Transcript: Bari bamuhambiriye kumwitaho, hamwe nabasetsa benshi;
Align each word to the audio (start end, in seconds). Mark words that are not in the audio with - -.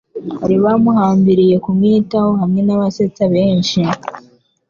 Bari 0.39 0.57
bamuhambiriye 0.63 1.55
kumwitaho, 1.63 2.29
hamwe 2.41 2.61
nabasetsa 2.63 3.23
benshi; 3.33 3.79